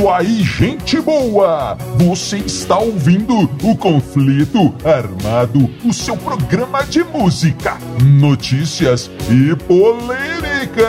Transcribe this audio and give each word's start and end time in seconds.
isso 0.00 0.08
aí, 0.08 0.42
gente 0.42 0.98
boa! 0.98 1.76
Você 1.98 2.38
está 2.38 2.78
ouvindo 2.78 3.38
o 3.62 3.76
Conflito 3.76 4.74
Armado, 4.82 5.68
o 5.84 5.92
seu 5.92 6.16
programa 6.16 6.82
de 6.84 7.04
música, 7.04 7.76
notícias 8.02 9.10
e 9.28 9.54
polêmicas. 9.66 10.88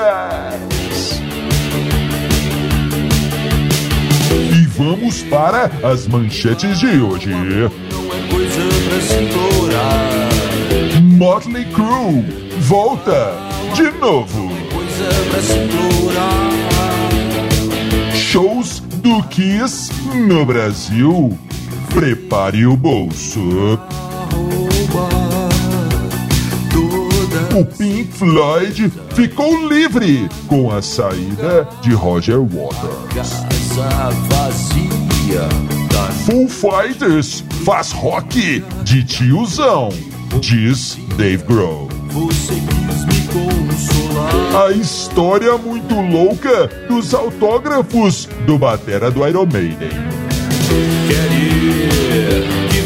E 4.50 4.66
vamos 4.78 5.24
para 5.24 5.70
as 5.84 6.08
manchetes 6.08 6.80
de 6.80 7.02
hoje. 7.02 7.32
Motley 11.18 11.66
Crue 11.66 12.24
volta 12.62 13.34
de 13.76 13.92
novo. 14.00 14.50
Shows 18.14 18.82
do 19.02 19.24
Kiss 19.24 19.92
no 20.14 20.46
Brasil. 20.46 21.38
Prepare 21.94 22.66
o 22.68 22.78
bolso. 22.78 23.80
O 27.54 27.66
Pink 27.66 28.12
Floyd 28.14 28.92
ficou 29.14 29.68
livre 29.68 30.30
com 30.48 30.72
a 30.72 30.82
saída 30.82 31.68
de 31.82 31.94
Roger 31.94 32.40
Waters. 32.40 33.46
Full 36.26 36.48
Fighters 36.48 37.44
faz 37.66 37.92
rock 37.92 38.64
de 38.84 39.04
tiozão, 39.04 39.90
diz 40.40 40.98
Dave 41.18 41.44
Grohl. 41.44 41.90
A 44.54 44.72
história 44.72 45.58
muito 45.58 45.96
louca 45.96 46.68
dos 46.88 47.14
autógrafos 47.14 48.28
do 48.46 48.58
batera 48.58 49.10
do 49.10 49.28
Iron 49.28 49.46
Maiden. 49.46 49.90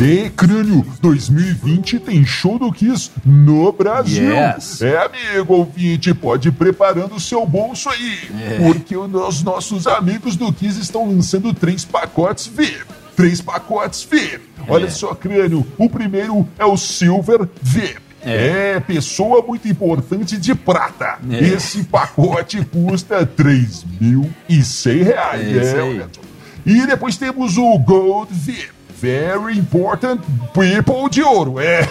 E 0.00 0.28
Crânio, 0.30 0.84
2020 1.00 2.00
tem 2.00 2.24
show 2.24 2.58
do 2.58 2.70
Kiss 2.72 3.10
no 3.24 3.72
Brasil. 3.72 4.34
Yes. 4.34 4.82
É, 4.82 4.98
amigo 4.98 5.54
ouvinte, 5.54 6.12
pode 6.12 6.48
ir 6.48 6.52
preparando 6.52 7.14
o 7.14 7.20
seu 7.20 7.46
bolso 7.46 7.88
aí. 7.88 8.18
Porque 8.58 8.96
os 8.96 9.42
nossos 9.42 9.86
amigos 9.86 10.36
do 10.36 10.52
Kiss 10.52 10.80
estão 10.80 11.08
lançando 11.08 11.54
três 11.54 11.84
pacotes 11.84 12.46
VIP. 12.48 12.84
Três 13.16 13.40
pacotes 13.40 14.02
VIP. 14.02 14.40
Olha 14.68 14.86
É. 14.86 14.90
só, 14.90 15.14
Crânio, 15.14 15.64
o 15.78 15.88
primeiro 15.88 16.46
é 16.58 16.64
o 16.64 16.76
Silver 16.76 17.48
VIP. 17.62 18.02
É. 18.26 18.80
pessoa 18.80 19.44
muito 19.46 19.68
importante 19.68 20.38
de 20.38 20.54
prata. 20.54 21.18
É. 21.30 21.40
Esse 21.44 21.84
pacote 21.84 22.64
custa 22.64 23.24
3.100 23.26 25.02
reais. 25.04 25.56
É 25.56 25.70
só. 25.70 26.08
E 26.66 26.86
depois 26.86 27.16
temos 27.18 27.58
o 27.58 27.78
Gold 27.78 28.32
VIP. 28.32 28.73
Very 29.04 29.58
important 29.58 30.22
people 30.54 31.10
de 31.10 31.22
ouro. 31.22 31.60
É. 31.60 31.82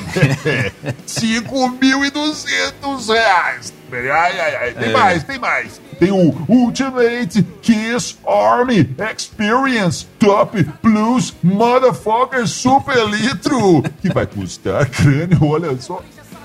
5.200 1.05 3.07
reais. 3.07 3.71
Ai, 3.91 4.39
ai, 4.39 4.55
ai. 4.55 4.73
Tem 4.73 4.89
É. 4.89 4.91
mais, 4.91 5.23
tem 5.23 5.37
mais. 5.37 5.79
Tem 5.99 6.11
o 6.11 6.33
Ultimate 6.49 7.43
Kiss 7.61 8.17
Army 8.27 8.89
Experience 9.13 10.07
Top 10.17 10.63
Plus 10.81 11.35
Motherfucker 11.43 12.47
Super 12.47 13.05
Litro. 13.07 13.83
Que 14.01 14.09
vai 14.11 14.25
custar, 14.25 14.89
crânio, 14.89 15.37
olha 15.47 15.79
só. 15.79 16.01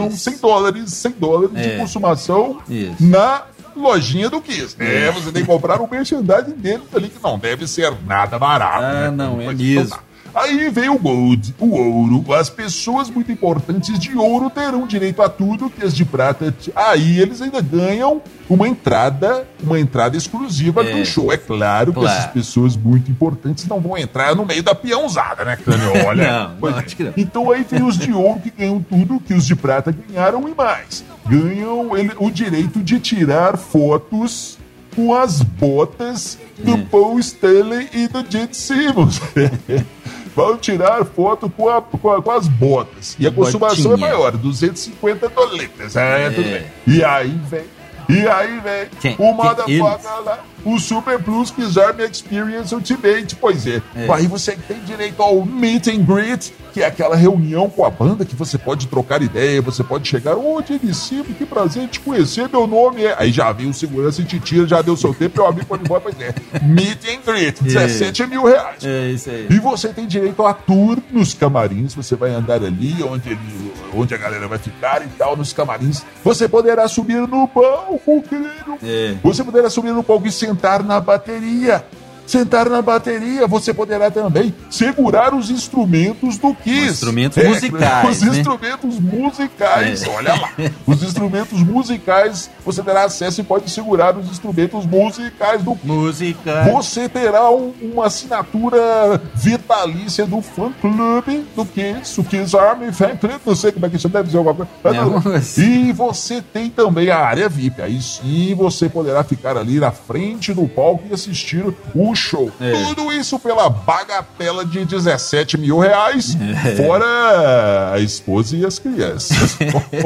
dólares. 0.02 0.20
100 0.22 0.38
dólares, 0.38 0.92
100 0.94 1.12
dólares 1.12 1.54
de 1.56 1.68
É. 1.70 1.76
consumação 1.78 2.58
Isso. 2.68 2.94
na 3.00 3.42
lojinha 3.76 4.28
do 4.28 4.40
Kiss. 4.40 4.76
É, 4.78 5.10
você 5.12 5.32
tem 5.32 5.42
que 5.42 5.48
comprar 5.48 5.80
o 5.80 5.88
merchandising 5.90 6.52
dele 6.56 6.82
ali, 6.94 7.08
que 7.08 7.22
não 7.22 7.38
deve 7.38 7.66
ser 7.66 7.92
nada 8.06 8.38
barato. 8.38 8.82
Ah, 8.84 8.92
né? 8.92 9.10
não, 9.10 9.40
é 9.40 9.46
Mas 9.46 9.58
mesmo. 9.58 9.88
tá. 9.90 10.00
Aí 10.34 10.70
vem 10.70 10.88
o 10.88 10.98
gold, 10.98 11.54
o 11.58 11.70
ouro. 11.76 12.32
As 12.34 12.48
pessoas 12.48 13.10
muito 13.10 13.32
importantes 13.32 13.98
de 13.98 14.16
ouro 14.16 14.48
terão 14.48 14.86
direito 14.86 15.20
a 15.22 15.28
tudo 15.28 15.68
que 15.68 15.84
as 15.84 15.94
de 15.94 16.04
prata. 16.04 16.54
Aí 16.74 17.18
eles 17.20 17.42
ainda 17.42 17.60
ganham 17.60 18.22
uma 18.48 18.68
entrada, 18.68 19.46
uma 19.62 19.78
entrada 19.78 20.16
exclusiva 20.16 20.82
É. 20.84 20.94
no 20.94 21.04
show. 21.04 21.32
É 21.32 21.36
claro, 21.36 21.92
que 21.92 22.04
essas 22.04 22.26
pessoas 22.26 22.76
muito 22.76 23.10
importantes 23.10 23.66
não 23.66 23.80
vão 23.80 23.98
entrar 23.98 24.34
no 24.36 24.46
meio 24.46 24.62
da 24.62 24.74
peãozada, 24.74 25.44
né, 25.44 25.56
Crânio? 25.56 25.90
Olha. 26.06 26.48
Não, 26.48 26.56
não, 26.60 26.68
é. 26.68 26.82
não. 27.00 27.12
Então 27.16 27.50
aí 27.50 27.64
tem 27.64 27.82
os 27.82 27.98
de 27.98 28.12
ouro 28.12 28.40
que 28.40 28.50
ganham 28.50 28.80
tudo 28.80 29.20
que 29.20 29.34
os 29.34 29.46
de 29.46 29.56
prata 29.56 29.92
ganharam 29.92 30.48
e 30.48 30.54
mais. 30.54 31.04
Ganham 31.28 31.96
ele- 31.96 32.12
o 32.18 32.30
direito 32.30 32.80
de 32.82 32.98
tirar 33.00 33.56
fotos 33.56 34.58
com 34.94 35.14
as 35.14 35.40
botas 35.42 36.36
do 36.58 36.74
É. 36.74 36.76
Paul 36.90 37.18
Stanley 37.20 37.88
e 37.92 38.08
do 38.08 38.24
Gene 38.28 38.48
Simmons. 38.52 39.20
Vão 40.34 40.56
tirar 40.56 41.04
foto 41.04 41.50
com, 41.50 41.68
a- 41.68 41.82
com 41.82 42.10
a- 42.12 42.22
com 42.22 42.30
as 42.30 42.46
botas. 42.48 43.16
E 43.18 43.26
a 43.26 43.30
consumação 43.30 43.92
é 43.92 43.96
Botinha. 43.96 44.08
maior, 44.08 44.36
250 44.36 45.28
doletas. 45.28 45.96
É, 45.96 46.26
É. 46.26 46.30
tudo 46.30 46.48
bem. 46.48 46.64
E 46.86 47.04
aí 47.04 47.40
vem. 47.48 47.64
E 48.08 48.26
aí 48.26 48.58
vem 48.60 48.86
Quem? 49.00 49.14
o 49.18 49.32
motherfucker 49.32 50.22
lá, 50.24 50.40
o 50.64 50.78
Super 50.78 51.18
Plus 51.22 51.50
Kiss 51.50 51.78
Army 51.78 52.04
Experience 52.04 52.74
Ultimate. 52.74 53.36
Pois 53.36 53.66
é. 53.66 53.82
É. 53.96 54.12
Aí 54.12 54.26
você 54.26 54.52
tem 54.68 54.78
direito 54.80 55.22
ao 55.22 55.44
Meet 55.44 55.88
and 55.88 56.02
Greet, 56.04 56.52
que 56.72 56.82
é 56.82 56.86
aquela 56.86 57.16
reunião 57.16 57.68
com 57.68 57.84
a 57.84 57.90
banda 57.90 58.24
que 58.24 58.36
você 58.36 58.56
pode 58.56 58.86
trocar 58.86 59.22
ideia, 59.22 59.60
você 59.60 59.82
pode 59.82 60.06
chegar, 60.08 60.36
ô, 60.36 60.62
Silva, 60.92 61.32
que 61.36 61.44
prazer 61.44 61.88
te 61.88 61.98
conhecer, 62.00 62.48
meu 62.48 62.66
nome 62.66 63.04
é... 63.04 63.14
Aí 63.18 63.32
já 63.32 63.50
vem 63.52 63.68
o 63.68 63.74
segurança 63.74 64.22
e 64.22 64.24
te 64.24 64.38
tira, 64.38 64.66
já 64.66 64.80
deu 64.80 64.96
seu 64.96 65.12
tempo, 65.12 65.42
amigo 65.44 65.66
pode 65.66 65.82
ir 65.82 65.86
embora, 65.86 66.00
pois 66.00 66.14
é. 66.20 66.32
Meet 66.62 67.04
and 67.08 67.20
Greet, 67.32 67.62
17 67.62 68.26
mil 68.26 68.44
reais. 68.44 68.84
É 68.84 69.10
isso 69.10 69.30
aí. 69.30 69.46
E 69.50 69.58
você 69.58 69.88
tem 69.88 70.06
direito 70.06 70.44
a 70.46 70.54
tour 70.54 70.98
nos 71.10 71.34
camarins. 71.34 71.94
Você 71.94 72.14
vai 72.14 72.30
andar 72.30 72.62
ali 72.62 73.02
onde, 73.02 73.30
ele- 73.30 73.72
onde 73.94 74.14
a 74.14 74.16
galera 74.18 74.46
vai 74.46 74.58
ficar 74.58 75.02
e 75.02 75.08
tal, 75.18 75.36
nos 75.36 75.52
camarins. 75.52 76.02
Você 76.22 76.48
poderá 76.48 76.86
subir 76.88 77.26
no 77.26 77.48
palco, 77.48 78.22
querido. 78.22 78.78
É. 78.82 79.14
Você 79.22 79.42
poderá 79.42 79.68
subir 79.68 79.92
no 79.92 80.02
palco 80.02 80.26
e 80.26 80.32
sentar 80.50 80.82
na 80.82 81.00
bateria. 81.00 81.84
Sentar 82.30 82.68
na 82.68 82.80
bateria. 82.80 83.46
Você 83.46 83.74
poderá 83.74 84.10
também 84.10 84.54
segurar 84.70 85.34
os 85.34 85.50
instrumentos 85.50 86.38
do 86.38 86.54
Kiss. 86.54 86.86
Os 86.86 86.92
instrumentos 86.92 87.38
é, 87.38 87.48
musicais. 87.48 88.08
Os 88.08 88.22
né? 88.22 88.38
instrumentos 88.38 89.00
musicais, 89.00 90.02
é. 90.02 90.08
olha 90.08 90.34
lá. 90.34 90.50
Os 90.86 91.02
instrumentos 91.02 91.62
musicais, 91.62 92.50
você 92.64 92.82
terá 92.82 93.04
acesso 93.04 93.40
e 93.40 93.44
pode 93.44 93.70
segurar 93.70 94.16
os 94.16 94.30
instrumentos 94.30 94.86
musicais 94.86 95.62
do 95.62 95.74
Kiss. 95.74 95.86
Música. 95.86 96.64
Você 96.72 97.08
terá 97.08 97.50
um, 97.50 97.72
uma 97.80 98.06
assinatura 98.06 99.20
vitalícia 99.34 100.26
do 100.26 100.40
fã 100.40 100.72
clube 100.80 101.46
do 101.56 101.64
Kiss, 101.64 102.20
o 102.20 102.24
Kiss 102.24 102.56
Army 102.56 102.92
Fan 102.92 103.16
Club. 103.16 103.40
Não 103.44 103.54
sei 103.54 103.72
como 103.72 103.86
é 103.86 103.88
que 103.88 103.96
isso 103.96 104.08
deve 104.08 104.24
dizer 104.24 104.38
alguma 104.38 104.54
coisa. 104.54 105.04
Não, 105.04 105.22
e 105.58 105.92
você 105.92 106.42
tem 106.42 106.70
também 106.70 107.10
a 107.10 107.18
área 107.18 107.48
VIP. 107.48 107.82
Aí 107.82 108.00
sim 108.00 108.54
você 108.54 108.88
poderá 108.88 109.24
ficar 109.24 109.56
ali 109.56 109.78
na 109.80 109.90
frente 109.90 110.52
do 110.52 110.68
palco 110.68 111.04
e 111.10 111.14
assistir 111.14 111.64
o 111.94 112.14
show. 112.20 112.50
É. 112.60 112.84
Tudo 112.84 113.12
isso 113.12 113.38
pela 113.38 113.68
bagatela 113.68 114.64
de 114.64 114.84
17 114.84 115.58
mil 115.58 115.78
reais, 115.78 116.36
é. 116.36 116.76
fora 116.76 117.92
a 117.92 117.98
esposa 117.98 118.56
e 118.56 118.64
as 118.64 118.78
crianças. 118.78 119.56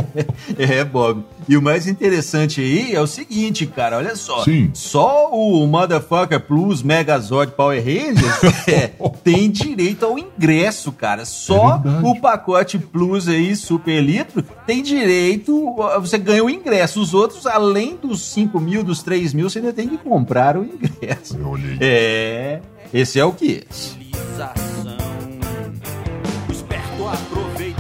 é, 0.59 0.85
Bob. 0.85 1.25
E 1.49 1.57
o 1.57 1.63
mais 1.63 1.87
interessante 1.87 2.61
aí 2.61 2.95
é 2.95 3.01
o 3.01 3.07
seguinte, 3.07 3.67
cara, 3.67 3.99
olha 3.99 4.17
só. 4.17 4.45
Sim. 4.45 4.71
Só 4.73 5.31
o 5.31 5.67
Motherfucker 5.67 6.41
Plus 6.41 6.83
Megazord 6.83 7.53
Power 7.53 7.83
Rangers 7.83 8.67
é, 8.69 8.91
tem 9.23 9.51
direito 9.51 10.05
ao 10.05 10.19
ingresso, 10.19 10.93
cara. 10.93 11.25
Só 11.25 11.83
é 11.85 12.07
o 12.07 12.21
pacote 12.21 12.79
Plus 12.79 13.29
aí, 13.29 13.55
Super 13.57 14.01
Litro, 14.01 14.43
tem 14.67 14.83
direito, 14.83 15.75
você 16.01 16.19
ganha 16.19 16.45
o 16.45 16.51
ingresso. 16.51 17.01
Os 17.01 17.15
outros, 17.15 17.47
além 17.47 17.97
dos 17.97 18.23
5 18.23 18.61
mil, 18.61 18.83
dos 18.83 19.03
3 19.03 19.35
mil, 19.35 19.49
você 19.49 19.59
ainda 19.59 19.73
tem 19.73 19.89
que 19.89 19.99
comprar 19.99 20.57
o 20.57 20.65
ingresso. 20.65 21.37
Eu 21.37 21.49
olhei. 21.49 21.79
É, 21.81 22.61
esse 22.93 23.19
é 23.19 23.25
o 23.25 23.33
que? 23.33 23.65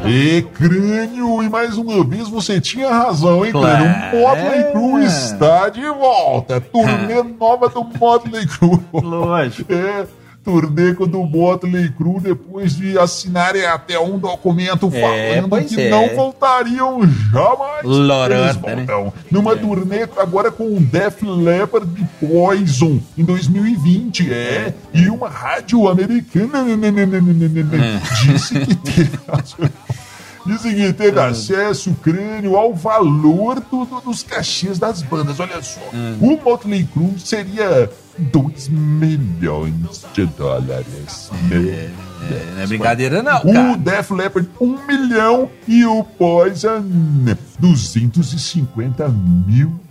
E 0.06 0.43
crânio, 0.43 1.43
e 1.43 1.49
mais 1.49 1.77
uma 1.77 2.05
vez 2.05 2.29
você 2.29 2.61
tinha 2.61 2.91
razão, 2.91 3.45
hein, 3.45 3.53
claro. 3.53 3.85
crânio? 3.85 4.19
O 4.19 4.29
Motley 4.29 4.73
Crue 4.73 5.05
está 5.05 5.69
de 5.69 5.87
volta. 5.87 6.61
Turnê 6.61 7.23
nova 7.39 7.69
do 7.69 7.85
Motley 7.99 8.47
Crue. 8.47 8.81
Lógico. 8.93 9.73
É 9.73 10.06
turnê 10.44 10.93
do 10.93 11.23
Motley 11.25 11.91
Crue 11.91 12.20
depois 12.20 12.76
de 12.76 12.99
assinarem 12.99 13.64
até 13.64 13.99
um 13.99 14.19
documento 14.19 14.91
é, 14.93 15.41
falando 15.41 15.67
que 15.67 15.81
é. 15.81 15.91
não 15.91 16.08
voltariam 16.14 17.00
jamais. 17.32 17.85
Lorota, 17.85 18.76
né? 18.76 18.87
Numa 19.31 19.52
é. 19.52 19.56
turnê 19.56 20.02
agora 20.19 20.50
com 20.50 20.76
o 20.76 20.81
Def 20.81 21.23
Leppard 21.23 21.87
de 21.87 22.05
Poison 22.20 23.00
em 23.17 23.25
2020, 23.25 24.32
é. 24.32 24.75
E 24.93 25.08
uma 25.08 25.29
rádio 25.29 25.88
americana 25.88 26.64
disse 28.26 28.61
que 28.61 28.75
teve... 28.75 29.11
Dizem 30.46 30.75
que 30.75 30.93
teve 30.93 31.19
ah. 31.19 31.29
acesso 31.29 31.94
crânio 32.02 32.56
ao 32.56 32.75
valor 32.75 33.61
do, 33.61 33.85
do, 33.85 34.00
dos 34.00 34.23
cachês 34.23 34.79
das 34.79 35.02
bandas. 35.02 35.41
Olha 35.41 35.62
só, 35.62 35.81
ah. 35.93 36.17
o 36.20 36.41
Motley 36.43 36.85
Crue 36.85 37.19
seria 37.19 37.91
2 38.19 38.69
milhões 38.69 40.05
de 40.12 40.26
dólares. 40.26 41.31
É, 41.50 41.55
é, 41.56 42.52
não 42.55 42.62
é 42.62 42.67
brincadeira 42.67 43.23
não, 43.23 43.41
cara. 43.41 43.73
O 43.73 43.76
Def 43.76 44.11
Leppard, 44.11 44.49
1 44.61 44.64
um 44.64 44.87
milhão 44.87 45.50
e 45.67 45.85
o 45.85 46.05
Poison, 46.05 46.85
250 47.58 49.08
mil 49.08 49.84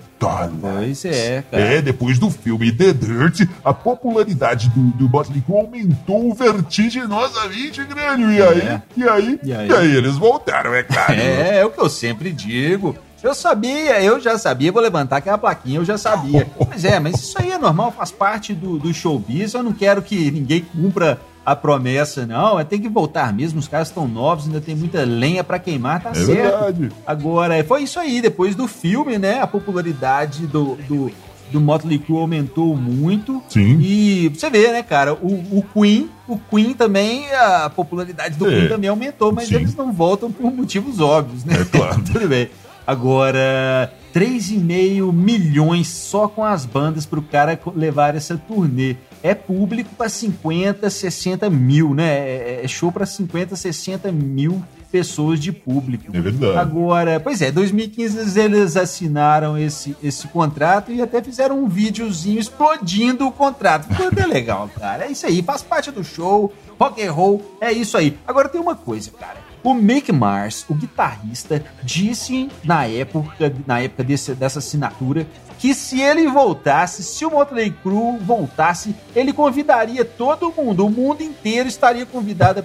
Pois 0.61 1.05
é, 1.05 1.43
cara. 1.49 1.63
É, 1.63 1.81
depois 1.81 2.19
do 2.19 2.29
filme 2.29 2.71
The 2.71 2.93
Dirt, 2.93 3.47
a 3.63 3.73
popularidade 3.73 4.69
do, 4.69 4.81
do 4.97 5.09
Motley 5.09 5.41
Crue 5.41 5.57
aumentou 5.57 6.33
vertiginosamente, 6.33 7.83
grande. 7.83 8.23
E, 8.23 8.39
é. 8.39 8.47
aí, 8.47 8.81
e 8.95 9.09
aí, 9.09 9.39
e 9.43 9.53
aí, 9.53 9.67
e 9.69 9.73
aí 9.73 9.95
eles 9.95 10.17
voltaram, 10.17 10.73
é 10.73 10.83
claro. 10.83 11.13
É, 11.23 11.59
é 11.59 11.65
o 11.65 11.69
que 11.69 11.79
eu 11.79 11.89
sempre 11.89 12.31
digo. 12.31 12.95
Eu 13.23 13.33
sabia, 13.33 14.03
eu 14.03 14.19
já 14.19 14.37
sabia, 14.37 14.71
vou 14.71 14.81
levantar 14.81 15.17
aquela 15.17 15.37
plaquinha, 15.37 15.79
eu 15.79 15.85
já 15.85 15.97
sabia. 15.97 16.45
Pois 16.57 16.83
é, 16.83 16.99
mas 16.99 17.15
isso 17.15 17.39
aí 17.39 17.51
é 17.51 17.57
normal, 17.57 17.91
faz 17.91 18.11
parte 18.11 18.53
do, 18.53 18.77
do 18.77 18.93
showbiz. 18.93 19.53
Eu 19.53 19.63
não 19.63 19.71
quero 19.71 20.01
que 20.01 20.29
ninguém 20.29 20.61
cumpra 20.61 21.19
a 21.45 21.55
promessa, 21.55 22.25
não. 22.25 22.59
É 22.59 22.63
tem 22.63 22.79
que 22.79 22.89
voltar 22.89 23.33
mesmo, 23.33 23.59
os 23.59 23.67
caras 23.67 23.89
estão 23.89 24.07
novos, 24.07 24.45
ainda 24.45 24.61
tem 24.61 24.75
muita 24.75 25.03
lenha 25.03 25.43
para 25.43 25.59
queimar, 25.59 26.01
tá 26.01 26.11
é 26.11 26.15
certo. 26.15 26.27
Verdade. 26.35 26.91
Agora, 27.05 27.63
foi 27.63 27.83
isso 27.83 27.99
aí, 27.99 28.21
depois 28.21 28.55
do 28.55 28.67
filme, 28.67 29.17
né? 29.17 29.41
A 29.41 29.47
popularidade 29.47 30.47
do, 30.47 30.75
do, 30.87 31.11
do 31.51 31.61
Motley 31.61 31.99
Crue 31.99 32.19
aumentou 32.19 32.75
muito. 32.75 33.41
Sim. 33.49 33.79
E 33.81 34.29
você 34.29 34.49
vê, 34.49 34.71
né, 34.71 34.83
cara, 34.83 35.13
o, 35.13 35.59
o 35.59 35.65
Queen, 35.73 36.09
o 36.27 36.37
Queen 36.37 36.73
também, 36.73 37.31
a 37.33 37.69
popularidade 37.69 38.37
do 38.37 38.47
é. 38.47 38.59
Queen 38.59 38.69
também 38.69 38.89
aumentou, 38.89 39.31
mas 39.31 39.47
Sim. 39.47 39.55
eles 39.55 39.75
não 39.75 39.91
voltam 39.91 40.31
por 40.31 40.51
motivos 40.51 40.99
óbvios, 40.99 41.43
né? 41.43 41.61
É 41.61 41.65
claro. 41.65 42.01
Tudo 42.11 42.27
bem. 42.27 42.49
Agora, 42.85 43.93
3,5 44.13 45.13
milhões 45.13 45.87
só 45.87 46.27
com 46.27 46.43
as 46.43 46.65
bandas 46.65 47.05
para 47.05 47.19
o 47.19 47.23
cara 47.23 47.57
levar 47.75 48.15
essa 48.15 48.37
turnê. 48.37 48.97
É 49.23 49.33
público 49.33 49.89
para 49.95 50.09
50, 50.09 50.89
60 50.89 51.49
mil, 51.49 51.95
né? 51.95 52.09
É, 52.09 52.61
é 52.63 52.67
show 52.67 52.91
para 52.91 53.05
50, 53.05 53.55
60 53.55 54.11
mil 54.11 54.61
pessoas 54.93 55.39
de 55.39 55.51
público. 55.51 56.15
É 56.15 56.21
verdade. 56.21 56.55
Agora, 56.55 57.19
pois 57.19 57.41
é, 57.41 57.51
2015 57.51 58.39
eles 58.39 58.77
assinaram 58.77 59.57
esse, 59.57 59.97
esse 60.03 60.27
contrato 60.27 60.91
e 60.91 61.01
até 61.01 61.19
fizeram 61.19 61.63
um 61.63 61.67
videozinho 61.67 62.39
explodindo 62.39 63.25
o 63.25 63.31
contrato. 63.31 63.87
Ficou 63.87 64.09
até 64.09 64.23
legal, 64.27 64.69
cara. 64.79 65.05
É 65.05 65.11
isso 65.11 65.25
aí, 65.25 65.41
faz 65.41 65.63
parte 65.63 65.89
do 65.89 66.03
show, 66.03 66.53
rock 66.79 67.03
and 67.03 67.11
roll, 67.11 67.57
é 67.59 67.71
isso 67.71 67.97
aí. 67.97 68.19
Agora 68.27 68.47
tem 68.47 68.61
uma 68.61 68.75
coisa, 68.75 69.09
cara. 69.09 69.37
O 69.63 69.73
Mick 69.73 70.11
Mars, 70.11 70.63
o 70.69 70.75
guitarrista, 70.75 71.63
disse 71.81 72.49
na 72.63 72.85
época, 72.85 73.51
na 73.65 73.79
época 73.79 74.03
desse, 74.03 74.35
dessa 74.35 74.59
assinatura 74.59 75.25
que 75.63 75.73
se 75.73 76.01
ele 76.01 76.27
voltasse, 76.27 77.01
se 77.01 77.25
o 77.25 77.31
Motley 77.31 77.71
Crue 77.71 78.17
voltasse, 78.19 78.93
ele 79.15 79.31
convidaria 79.31 80.03
todo 80.03 80.51
mundo, 80.51 80.85
o 80.85 80.89
mundo 80.89 81.23
inteiro 81.23 81.69
estaria 81.69 82.05
convidado 82.05 82.61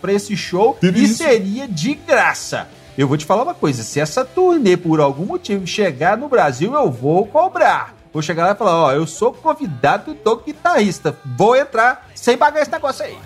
para 0.00 0.12
esse 0.12 0.36
show 0.36 0.78
e 0.80 1.08
seria 1.08 1.66
de 1.66 1.94
graça. 1.94 2.68
Eu 2.96 3.08
vou 3.08 3.16
te 3.16 3.24
falar 3.24 3.42
uma 3.42 3.54
coisa: 3.54 3.82
se 3.82 3.98
essa 3.98 4.24
turnê 4.24 4.76
por 4.76 5.00
algum 5.00 5.24
motivo 5.24 5.66
chegar 5.66 6.16
no 6.16 6.28
Brasil, 6.28 6.74
eu 6.74 6.88
vou 6.92 7.26
cobrar. 7.26 7.92
Vou 8.12 8.22
chegar 8.22 8.44
lá 8.46 8.52
e 8.52 8.56
falar: 8.56 8.84
Ó, 8.84 8.92
eu 8.92 9.04
sou 9.04 9.32
convidado 9.32 10.14
do 10.14 10.36
guitarrista, 10.36 11.18
vou 11.36 11.56
entrar 11.56 12.08
sem 12.14 12.38
pagar 12.38 12.62
esse 12.62 12.70
negócio 12.70 13.04
aí. 13.04 13.18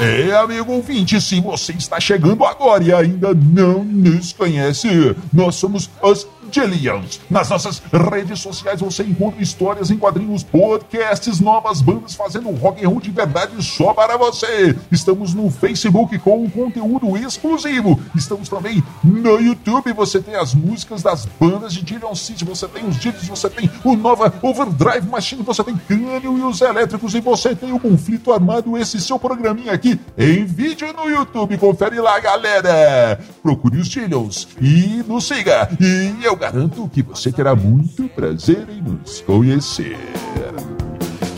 É, 0.00 0.36
amigo 0.36 0.72
ouvinte, 0.72 1.20
se 1.20 1.40
você 1.40 1.72
está 1.72 2.00
chegando 2.00 2.44
agora 2.44 2.82
e 2.82 2.92
ainda 2.92 3.32
não 3.32 3.84
nos 3.84 4.32
conhece, 4.32 4.88
nós 5.32 5.54
somos 5.54 5.88
os 6.02 6.26
Jillians. 6.54 7.20
Nas 7.28 7.48
nossas 7.48 7.82
redes 7.92 8.40
sociais 8.40 8.80
você 8.80 9.02
encontra 9.02 9.42
histórias 9.42 9.90
em 9.90 9.98
quadrinhos, 9.98 10.44
podcasts, 10.44 11.40
novas 11.40 11.80
bandas 11.80 12.14
fazendo 12.14 12.50
rock 12.50 12.84
and 12.84 12.88
roll 12.88 13.00
de 13.00 13.10
verdade 13.10 13.60
só 13.62 13.92
para 13.92 14.16
você. 14.16 14.76
Estamos 14.92 15.34
no 15.34 15.50
Facebook 15.50 16.16
com 16.20 16.44
um 16.44 16.48
conteúdo 16.48 17.16
exclusivo. 17.16 18.00
Estamos 18.14 18.48
também 18.48 18.82
no 19.02 19.40
YouTube. 19.40 19.92
Você 19.94 20.20
tem 20.20 20.36
as 20.36 20.54
músicas 20.54 21.02
das 21.02 21.26
bandas 21.40 21.72
de 21.72 21.82
Dillion 21.82 22.14
City, 22.14 22.44
você 22.44 22.68
tem 22.68 22.86
os 22.86 22.96
Dillions, 22.98 23.28
você 23.28 23.50
tem 23.50 23.68
o 23.82 23.96
Nova 23.96 24.32
Overdrive 24.40 25.08
Machine, 25.08 25.42
você 25.42 25.64
tem 25.64 25.76
Crânio 25.76 26.38
e 26.38 26.42
os 26.42 26.60
Elétricos 26.60 27.14
e 27.14 27.20
você 27.20 27.54
tem 27.56 27.72
o 27.72 27.80
Conflito 27.80 28.32
Armado, 28.32 28.78
esse 28.78 29.00
seu 29.00 29.18
programinha 29.18 29.72
aqui 29.72 29.98
em 30.16 30.44
vídeo 30.44 30.92
no 30.92 31.08
YouTube. 31.10 31.58
Confere 31.58 31.98
lá, 32.00 32.20
galera. 32.20 33.18
Procure 33.42 33.78
os 33.78 33.88
Dillions 33.88 34.46
e 34.60 35.02
nos 35.06 35.26
siga. 35.26 35.68
E 35.80 36.24
eu 36.24 36.36
garanto 36.44 36.90
que 36.92 37.02
você 37.02 37.32
terá 37.32 37.54
muito 37.54 38.06
prazer 38.10 38.66
em 38.68 38.82
nos 38.82 39.22
conhecer. 39.22 39.96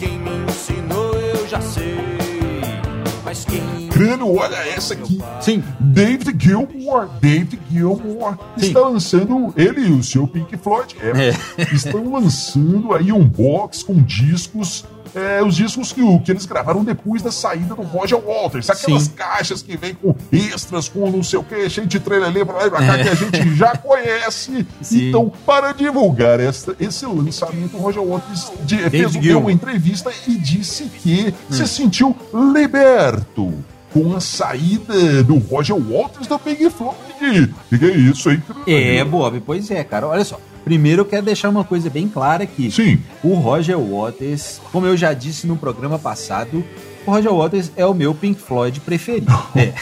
Quem 0.00 0.18
me 0.18 0.30
ensinou 0.44 1.14
eu 1.14 1.46
já 1.46 1.60
sei, 1.60 1.96
mas 3.24 3.44
quem. 3.44 3.88
Crânio, 3.88 4.36
olha 4.36 4.56
essa 4.56 4.94
aqui. 4.94 5.20
Sim. 5.40 5.62
David 5.78 6.34
Gilmour. 6.36 7.08
David 7.20 7.60
Gilmour 7.70 8.36
Sim. 8.56 8.66
está 8.66 8.80
lançando, 8.80 9.54
ele 9.56 9.86
e 9.86 9.92
o 9.92 10.02
seu 10.02 10.26
Pink 10.26 10.56
Floyd, 10.56 10.96
é, 11.00 11.28
é. 11.28 11.62
estão 11.72 12.12
lançando 12.12 12.92
aí 12.92 13.12
um 13.12 13.24
box 13.24 13.84
com 13.84 14.02
discos 14.02 14.84
é, 15.16 15.42
os 15.42 15.56
discos 15.56 15.92
que, 15.92 16.18
que 16.20 16.30
eles 16.30 16.44
gravaram 16.44 16.84
depois 16.84 17.22
da 17.22 17.32
saída 17.32 17.74
do 17.74 17.82
Roger 17.82 18.18
Walters. 18.18 18.68
Aquelas 18.68 19.04
Sim. 19.04 19.10
caixas 19.16 19.62
que 19.62 19.76
vem 19.76 19.94
com 19.94 20.14
extras, 20.30 20.88
com 20.88 21.10
não 21.10 21.22
sei 21.22 21.38
o 21.38 21.42
que, 21.42 21.68
cheio 21.70 21.86
de 21.86 21.98
trelelê 21.98 22.44
pra 22.44 22.56
lá 22.56 22.66
e 22.66 22.70
pra 22.70 22.78
cá, 22.78 22.98
é. 22.98 23.02
que 23.02 23.08
a 23.08 23.14
gente 23.14 23.56
já 23.56 23.76
conhece. 23.76 24.66
Sim. 24.82 25.08
Então, 25.08 25.32
para 25.44 25.72
divulgar 25.72 26.38
essa, 26.38 26.76
esse 26.78 27.06
lançamento, 27.06 27.76
o 27.76 27.80
Roger 27.80 28.02
Waters 28.02 28.52
de, 28.64 28.78
fez 28.90 29.14
uma 29.14 29.50
entrevista 29.50 30.12
e 30.26 30.36
disse 30.36 30.84
que 30.84 31.34
hum. 31.50 31.52
se 31.52 31.66
sentiu 31.66 32.14
liberto 32.52 33.52
com 33.92 34.14
a 34.14 34.20
saída 34.20 35.22
do 35.24 35.38
Roger 35.38 35.76
Waters 35.76 36.26
da 36.26 36.38
Pink 36.38 36.68
Floyd. 36.68 37.54
Que 37.70 37.84
é 37.84 37.96
isso, 37.96 38.30
hein? 38.30 38.42
É, 38.66 39.02
Bob, 39.02 39.40
pois 39.44 39.70
é, 39.70 39.82
cara. 39.82 40.06
Olha 40.06 40.24
só. 40.24 40.38
Primeiro 40.66 41.02
eu 41.02 41.06
quero 41.06 41.24
deixar 41.24 41.48
uma 41.48 41.62
coisa 41.62 41.88
bem 41.88 42.08
clara 42.08 42.42
aqui. 42.42 42.72
Sim. 42.72 42.98
O 43.22 43.34
Roger 43.34 43.78
Waters, 43.78 44.60
como 44.72 44.84
eu 44.84 44.96
já 44.96 45.12
disse 45.12 45.46
no 45.46 45.56
programa 45.56 45.96
passado, 45.96 46.64
o 47.06 47.10
Roger 47.12 47.32
Waters 47.32 47.70
é 47.76 47.86
o 47.86 47.94
meu 47.94 48.12
Pink 48.12 48.40
Floyd 48.40 48.80
preferido. 48.80 49.32
É. 49.54 49.72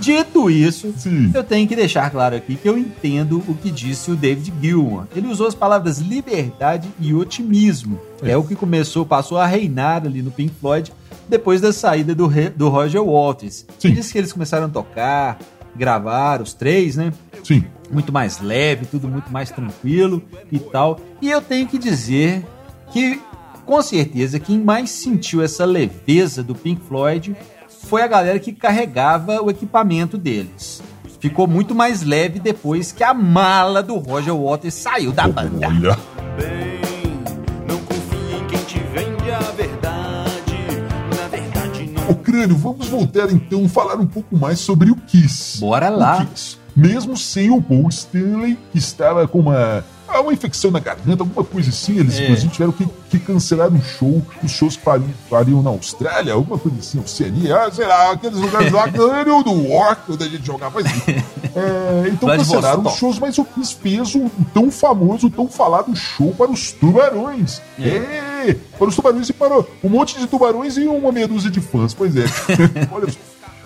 Dito 0.00 0.48
isso, 0.48 0.94
Sim. 0.96 1.32
eu 1.34 1.42
tenho 1.42 1.66
que 1.66 1.74
deixar 1.74 2.08
claro 2.08 2.36
aqui 2.36 2.54
que 2.54 2.68
eu 2.68 2.78
entendo 2.78 3.42
o 3.48 3.54
que 3.54 3.68
disse 3.68 4.12
o 4.12 4.14
David 4.14 4.54
Gilmour. 4.62 5.06
Ele 5.14 5.26
usou 5.26 5.48
as 5.48 5.56
palavras 5.56 5.98
liberdade 5.98 6.88
e 7.00 7.12
otimismo. 7.12 7.98
É, 8.22 8.36
o 8.36 8.44
que 8.44 8.54
começou, 8.54 9.04
passou 9.04 9.38
a 9.38 9.44
reinar 9.46 10.06
ali 10.06 10.22
no 10.22 10.30
Pink 10.30 10.54
Floyd 10.60 10.92
depois 11.28 11.60
da 11.60 11.72
saída 11.72 12.14
do, 12.14 12.30
do 12.54 12.68
Roger 12.68 13.02
Waters. 13.02 13.66
Sim. 13.76 13.88
Ele 13.88 13.96
disse 13.96 14.12
que 14.12 14.18
eles 14.18 14.32
começaram 14.32 14.66
a 14.66 14.68
tocar, 14.68 15.36
gravar, 15.76 16.40
os 16.42 16.54
três, 16.54 16.96
né? 16.96 17.12
Sim. 17.44 17.64
muito 17.90 18.12
mais 18.12 18.40
leve, 18.40 18.86
tudo 18.86 19.08
muito 19.08 19.30
mais 19.30 19.50
tranquilo 19.50 20.22
e 20.50 20.58
tal. 20.58 21.00
E 21.22 21.30
eu 21.30 21.40
tenho 21.40 21.66
que 21.66 21.78
dizer 21.78 22.44
que, 22.92 23.20
com 23.64 23.80
certeza, 23.80 24.38
quem 24.38 24.58
mais 24.58 24.90
sentiu 24.90 25.42
essa 25.42 25.64
leveza 25.64 26.42
do 26.42 26.54
Pink 26.54 26.82
Floyd 26.86 27.36
foi 27.86 28.02
a 28.02 28.06
galera 28.06 28.38
que 28.38 28.52
carregava 28.52 29.40
o 29.42 29.50
equipamento 29.50 30.18
deles. 30.18 30.82
Ficou 31.20 31.46
muito 31.46 31.74
mais 31.74 32.02
leve 32.02 32.38
depois 32.38 32.92
que 32.92 33.02
a 33.02 33.12
mala 33.12 33.82
do 33.82 33.96
Roger 33.96 34.36
Waters 34.36 34.74
saiu 34.74 35.12
da 35.12 35.26
banda. 35.26 35.68
Olha. 35.68 36.17
Ô 42.08 42.14
Crânio, 42.14 42.56
vamos 42.56 42.88
voltar 42.88 43.30
então 43.30 43.66
a 43.66 43.68
falar 43.68 43.96
um 43.96 44.06
pouco 44.06 44.36
mais 44.36 44.58
sobre 44.58 44.90
o 44.90 44.96
Kiss. 44.96 45.60
Bora 45.60 45.90
O 45.90 45.98
lá. 45.98 46.24
Kiss. 46.24 46.56
Mesmo 46.74 47.16
sem 47.16 47.50
o 47.50 47.60
Paul 47.60 47.88
Stanley, 47.88 48.56
que 48.72 48.78
estava 48.78 49.26
com 49.28 49.40
uma, 49.40 49.84
uma 50.20 50.32
infecção 50.32 50.70
na 50.70 50.80
garganta, 50.80 51.22
alguma 51.22 51.44
coisa 51.44 51.70
assim, 51.70 51.98
eles 51.98 52.18
É. 52.18 52.24
inclusive 52.24 52.52
tiveram 52.52 52.72
que, 52.72 52.86
que 53.10 53.18
cancelar 53.18 53.72
um 53.72 53.80
show, 53.82 54.22
os 54.42 54.50
shows 54.50 54.76
fariam, 54.76 55.08
fariam 55.28 55.62
na 55.62 55.70
Austrália, 55.70 56.32
alguma 56.32 56.58
coisa 56.58 56.78
assim, 56.78 56.98
Oceania, 56.98 57.56
ah, 57.64 57.70
sei 57.70 57.86
lá, 57.86 58.12
aqueles 58.12 58.38
lugares 58.38 58.72
lá, 58.72 58.88
Crânio 58.90 59.42
do 59.42 59.52
Rock, 59.68 60.12
onde 60.12 60.24
a 60.24 60.28
gente 60.28 60.44
jogava 60.46 60.80
assim. 60.80 61.00
É, 61.54 62.08
então 62.08 62.26
Vladivostok. 62.28 62.62
cancelaram 62.62 62.82
os 62.86 62.94
shows, 62.94 63.18
mas 63.18 63.38
o 63.38 63.44
Kiss 63.44 63.74
fez 63.74 64.14
o 64.14 64.30
tão 64.54 64.70
famoso, 64.70 65.28
tão 65.30 65.48
falado 65.48 65.94
show 65.94 66.32
para 66.36 66.50
os 66.50 66.72
tubarões. 66.72 67.60
É. 67.78 68.54
para 68.78 68.88
os 68.88 68.96
tubarões 68.96 69.28
e 69.28 69.32
para 69.32 69.58
um 69.82 69.88
monte 69.88 70.18
de 70.18 70.26
tubarões 70.26 70.76
e 70.76 70.86
uma 70.86 71.12
meia 71.12 71.28
dúzia 71.28 71.50
de 71.50 71.60
fãs, 71.60 71.92
pois 71.94 72.16
é. 72.16 72.24
Olha 72.92 73.10
só. 73.10 73.18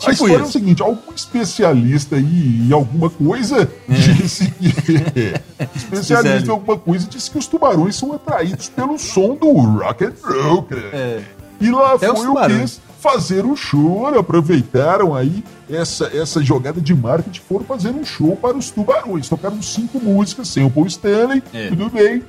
A 0.06 0.11
Tipo 0.11 0.25
história 0.25 0.35
é 0.35 0.38
o 0.38 0.42
isso. 0.42 0.52
seguinte, 0.52 0.82
algum 0.82 1.12
especialista 1.14 2.16
aí 2.16 2.66
em 2.68 2.73
alguma 2.73 3.09
coisa 3.11 3.71
É. 3.88 3.92
disse 3.94 4.50
que... 4.50 4.73
especialista 5.76 6.49
em 6.49 6.50
alguma 6.50 6.78
coisa 6.78 7.06
disse 7.06 7.30
que 7.30 7.38
os 7.38 7.47
tubarões 7.47 7.97
são 7.97 8.12
atraídos 8.12 8.68
pelo 8.68 8.99
som 8.99 9.35
do 9.35 9.52
rock 9.52 10.04
and 10.04 10.12
roll. 10.23 10.66
É. 10.92 11.21
E 11.61 11.71
lá 11.71 11.92
Até 11.94 12.09
foi 12.14 12.26
o. 12.26 12.35
Kiss 12.35 12.80
fazer 13.00 13.44
um 13.44 13.56
show, 13.56 14.06
aproveitaram 14.16 15.12
aí 15.12 15.42
essa, 15.68 16.06
essa 16.16 16.40
jogada 16.40 16.80
de 16.80 16.94
marketing, 16.94 17.40
foram 17.49 17.64
fazer 17.64 17.90
um 17.90 18.04
show 18.04 18.37
para 18.37 18.56
os 18.56 18.71
tubarões. 18.71 19.28
Tocaram 19.28 19.61
cinco 19.61 19.99
músicas 19.99 20.47
sem 20.49 20.64
o 20.64 20.71
Paul 20.71 20.87
Stanley, 20.87 21.42
É. 21.52 21.68
tudo 21.68 21.90
bem. 21.90 22.23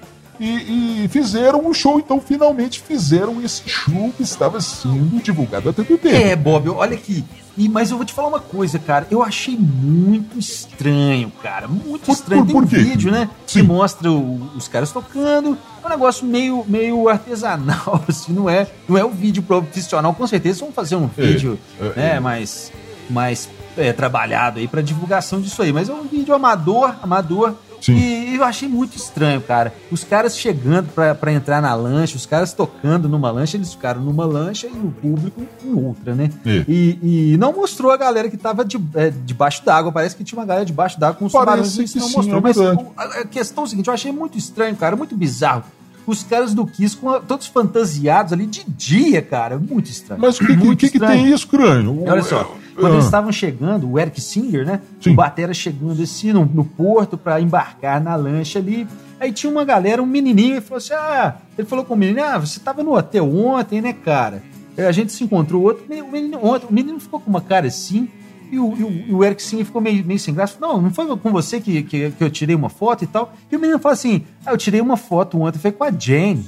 E, 0.46 1.04
e 1.06 1.08
fizeram 1.08 1.66
um 1.66 1.74
show, 1.74 2.00
então 2.00 2.20
finalmente 2.20 2.82
fizeram 2.82 3.42
esse 3.42 3.62
show 3.70 4.12
que 4.18 4.24
estava 4.24 4.60
sendo 4.60 5.22
divulgado 5.24 5.70
há 5.70 5.74
tanto 5.74 5.98
tempo. 5.98 6.16
É, 6.16 6.36
Bob, 6.36 6.68
olha 6.70 6.96
aqui. 6.96 7.24
E, 7.56 7.70
mas 7.70 7.92
eu 7.92 7.98
vou 7.98 8.06
te 8.06 8.12
falar 8.14 8.28
uma 8.30 8.40
coisa, 8.40 8.80
cara. 8.80 9.06
Eu 9.12 9.22
achei 9.22 9.56
muito 9.56 10.40
estranho, 10.40 11.32
cara. 11.42 11.68
Muito 11.68 12.06
Por- 12.08 12.12
estranho. 12.14 12.46
por- 12.46 12.66
Tem 12.68 12.80
um 12.80 12.84
quê? 12.84 12.90
vídeo, 12.90 13.12
né? 13.12 13.30
Sim. 13.46 13.60
Que 13.60 13.64
mostra 13.68 14.12
o- 14.12 14.42
os 14.56 14.68
caras 14.68 14.92
tocando. 14.92 15.56
É 15.84 15.86
um 15.86 15.90
negócio 15.90 16.26
meio, 16.26 16.66
meio 16.68 17.08
artesanal, 17.08 18.04
assim. 18.10 18.34
Não 18.34 18.50
é, 18.50 18.68
não 18.90 18.98
é 18.98 19.06
um 19.06 19.12
vídeo 19.12 19.44
profissional. 19.44 20.14
Com 20.16 20.26
certeza 20.28 20.62
vão 20.62 20.72
fazer 20.74 20.96
um 20.96 21.10
É, 21.18 21.22
vídeo 21.26 21.60
é, 21.80 21.84
né, 21.96 22.16
é. 22.16 22.20
mais, 22.20 22.72
mais 23.10 23.48
é, 23.78 23.94
trabalhado 23.94 24.60
aí 24.60 24.68
pra 24.68 24.82
divulgação 24.82 25.40
disso 25.40 25.62
aí. 25.62 25.72
Mas 25.72 25.90
é 25.90 25.94
um 25.94 26.04
vídeo 26.08 26.34
amador, 26.34 26.96
amador. 27.04 27.54
Sim. 27.84 27.96
E 27.96 28.36
eu 28.36 28.44
achei 28.46 28.70
muito 28.70 28.96
estranho, 28.96 29.42
cara. 29.42 29.74
Os 29.92 30.04
caras 30.04 30.38
chegando 30.38 30.88
pra, 30.94 31.14
pra 31.14 31.34
entrar 31.34 31.62
na 31.62 31.76
lancha, 31.76 32.16
os 32.16 32.26
caras 32.26 32.54
tocando 32.54 33.10
numa 33.10 33.30
lancha, 33.30 33.58
eles 33.58 33.74
ficaram 33.74 34.02
numa 34.02 34.26
lancha 34.26 34.68
e 34.68 34.72
o 34.72 34.92
público 35.02 35.42
em 35.64 35.74
outra, 35.74 36.16
né? 36.16 36.30
É. 36.46 36.64
E, 36.68 37.34
e 37.34 37.38
não 37.38 37.52
mostrou 37.52 37.92
a 37.92 37.98
galera 37.98 38.30
que 38.30 38.38
tava 38.38 38.64
de, 38.64 38.78
é, 38.96 39.12
debaixo 39.26 39.66
d'água. 39.66 39.92
Parece 39.92 40.16
que 40.16 40.24
tinha 40.24 40.40
uma 40.40 40.46
galera 40.46 40.66
debaixo 40.66 40.98
d'água 41.00 41.16
com 41.20 41.26
os 41.26 41.32
tubarões. 41.34 41.78
Isso 41.78 42.00
não 42.00 42.08
sim, 42.08 42.16
mostrou. 42.16 42.38
é 42.38 42.42
Mas 42.42 42.58
a, 42.98 43.22
a 43.22 43.26
questão 43.26 43.64
é 43.64 43.68
o 43.68 43.70
seguinte: 43.70 43.88
eu 43.88 43.94
achei 43.94 44.12
muito 44.12 44.38
estranho, 44.38 44.76
cara, 44.76 44.96
muito 44.96 45.16
bizarro. 45.18 45.64
Os 46.06 46.24
caras 46.24 46.54
do 46.54 46.66
Kiss 46.66 46.98
com 46.98 47.10
a- 47.10 47.20
todos 47.22 47.48
fantasiados 47.48 48.34
ali 48.34 48.46
de 48.46 48.64
dia, 48.66 49.22
cara. 49.22 49.58
Muito 49.58 49.90
estranho. 49.90 50.22
Mas 50.22 50.40
o 50.40 50.46
que, 50.46 50.76
que, 50.76 50.90
que, 50.92 51.00
tem 51.00 51.32
isso, 51.32 51.48
crânio? 51.48 52.04
Olha 52.06 52.22
só, 52.24 52.42
É, 52.42 52.63
quando 52.76 52.92
ah, 52.94 52.96
eles 52.96 53.06
estavam 53.06 53.32
chegando, 53.32 53.90
o 53.92 54.00
Eric 54.00 54.20
Singer, 54.20 54.66
né? 54.66 54.82
Sim. 55.00 55.12
O 55.12 55.16
Batera 55.16 55.54
chegando 55.54 56.02
assim 56.02 56.34
no, 56.34 56.46
no 56.46 56.66
porto 56.66 57.18
pra 57.18 57.40
embarcar 57.40 58.02
na 58.02 58.16
lancha 58.16 58.60
ali. 58.60 58.88
Aí 59.20 59.32
tinha 59.32 59.52
uma 59.52 59.64
galera, 59.64 60.02
um 60.02 60.06
menininho, 60.06 60.56
ele 60.56 60.62
falou 60.62 60.78
assim: 60.80 60.94
Ah, 60.94 61.36
ele 61.58 61.68
falou 61.68 61.86
com 61.86 61.94
o 61.94 61.98
menino: 61.98 62.22
Ah, 62.24 62.38
você 62.38 62.60
tava 62.60 62.84
no 62.84 62.94
hotel 62.96 63.34
ontem, 63.34 63.82
né, 63.82 63.94
cara? 63.94 64.42
Aí 64.78 64.86
a 64.86 64.92
gente 64.92 65.12
se 65.12 65.24
encontrou 65.24 65.62
outro, 65.62 65.86
o 65.88 66.12
menino, 66.12 66.40
ontem, 66.44 66.66
o 66.70 66.74
menino 66.74 67.00
ficou 67.00 67.20
com 67.20 67.30
uma 67.30 67.42
cara 67.42 67.68
assim. 67.68 68.10
E 68.52 68.60
o, 68.60 68.76
e 68.78 68.84
o- 68.84 68.92
e 69.10 69.14
o 69.14 69.24
Eric 69.24 69.42
Singer 69.42 69.66
ficou 69.66 69.82
meio, 69.82 70.04
meio 70.06 70.20
sem 70.20 70.34
graça. 70.34 70.58
Não, 70.60 70.80
não 70.82 70.92
foi 70.94 71.06
com 71.18 71.32
você 71.32 71.60
que, 71.62 71.82
que, 71.84 72.12
que 72.12 72.24
eu 72.24 72.30
tirei 72.30 72.56
uma 72.56 72.70
foto 72.70 73.04
e 73.04 73.08
tal. 73.08 73.34
E 73.52 73.56
o 73.56 73.60
menino 73.60 73.80
fala 73.80 73.94
assim: 73.94 74.24
Ah, 74.46 74.52
eu 74.52 74.58
tirei 74.58 74.82
uma 74.82 74.98
foto 74.98 75.40
ontem, 75.42 75.58
foi 75.60 75.72
com 75.72 75.84
a 75.84 75.92
Jane. 75.92 76.46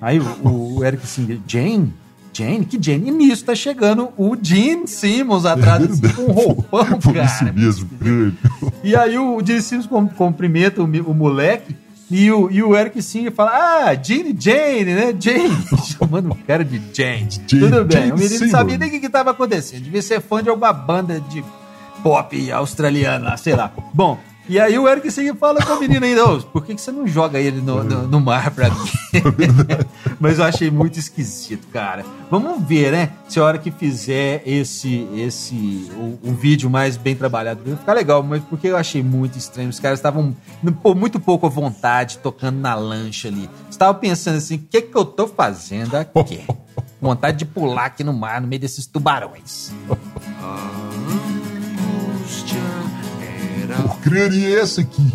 Aí 0.00 0.18
o, 0.20 0.78
o 0.78 0.84
Eric 0.84 1.06
Singer, 1.06 1.38
Jane? 1.46 1.92
Jane? 2.36 2.64
Que 2.64 2.78
Jane? 2.82 3.08
E 3.08 3.10
nisso 3.10 3.44
tá 3.44 3.54
chegando 3.54 4.08
o 4.16 4.36
Gene 4.40 4.86
Simmons 4.86 5.44
atrás, 5.44 5.82
assim, 5.84 6.08
com 6.14 6.22
um 6.22 6.32
roupão, 6.32 6.82
isso 7.24 7.38
cara. 7.40 7.52
mesmo, 7.52 7.88
crânio. 7.98 8.36
E 8.84 8.94
aí 8.96 9.18
o 9.18 9.40
Gene 9.44 9.62
Simmons 9.62 9.88
cumprimenta 10.16 10.82
o, 10.82 10.84
o 10.84 11.14
moleque 11.14 11.74
e 12.10 12.30
o, 12.30 12.48
e 12.50 12.62
o 12.62 12.76
Eric 12.76 13.02
Singer 13.02 13.32
fala: 13.32 13.50
Ah, 13.52 13.94
Gene 14.00 14.36
Jane, 14.38 14.84
né? 14.84 15.14
Jane. 15.18 15.56
Chamando 15.98 16.30
o 16.30 16.34
cara 16.36 16.64
de 16.64 16.80
Jane. 16.92 17.26
Jane- 17.30 17.46
Tudo 17.48 17.84
bem. 17.84 17.98
Jane 18.02 18.12
o 18.12 18.18
menino 18.18 18.40
não 18.40 18.48
sabia 18.48 18.78
nem 18.78 18.88
o 18.88 18.90
que 18.92 19.00
que 19.00 19.08
tava 19.08 19.30
acontecendo. 19.32 19.82
Devia 19.82 20.02
ser 20.02 20.20
fã 20.20 20.42
de 20.42 20.48
alguma 20.48 20.72
banda 20.72 21.20
de 21.20 21.42
pop 22.02 22.52
australiana, 22.52 23.36
sei 23.36 23.56
lá. 23.56 23.72
Bom. 23.92 24.18
E 24.48 24.60
aí 24.60 24.78
o 24.78 24.88
Eric 24.88 25.10
Singer 25.10 25.34
fala 25.34 25.60
com 25.60 25.72
o 25.72 25.80
menino 25.80 26.06
ainda, 26.06 26.24
"Ô, 26.24 26.40
por 26.40 26.64
que, 26.64 26.74
que 26.74 26.80
você 26.80 26.92
não 26.92 27.06
joga 27.06 27.38
ele 27.40 27.60
no, 27.60 27.82
no, 27.82 28.06
no 28.06 28.20
mar 28.20 28.50
pra 28.52 28.70
mim? 28.70 28.90
Mas 30.20 30.38
eu 30.38 30.44
achei 30.44 30.70
muito 30.70 30.98
esquisito, 30.98 31.66
cara. 31.72 32.04
Vamos 32.30 32.62
ver, 32.64 32.92
né? 32.92 33.10
Se 33.28 33.40
a 33.40 33.44
hora 33.44 33.58
que 33.58 33.70
fizer 33.70 34.42
esse, 34.46 35.08
esse, 35.16 35.90
o, 35.94 36.30
o 36.30 36.32
vídeo 36.34 36.70
mais 36.70 36.96
bem 36.96 37.16
trabalhado, 37.16 37.62
vai 37.64 37.76
ficar 37.76 37.92
legal, 37.92 38.22
mas 38.22 38.42
porque 38.44 38.68
eu 38.68 38.76
achei 38.76 39.02
muito 39.02 39.36
estranho. 39.38 39.68
Os 39.68 39.80
caras 39.80 39.98
estavam 39.98 40.34
muito 40.96 41.18
pouco 41.18 41.46
à 41.46 41.48
vontade 41.48 42.18
tocando 42.18 42.58
na 42.58 42.74
lancha 42.74 43.28
ali. 43.28 43.48
Estava 43.70 43.94
pensando 43.94 44.36
assim, 44.36 44.56
o 44.56 44.58
que 44.58 44.82
que 44.82 44.96
eu 44.96 45.04
tô 45.04 45.26
fazendo 45.26 45.96
aqui? 45.96 46.40
Vontade 47.00 47.38
de 47.38 47.44
pular 47.44 47.86
aqui 47.86 48.02
no 48.02 48.12
mar, 48.12 48.40
no 48.40 48.48
meio 48.48 48.60
desses 48.60 48.86
tubarões. 48.86 49.70
O 53.84 53.88
crânio 54.02 54.44
é 54.46 54.62
esse 54.62 54.80
aqui. 54.80 55.12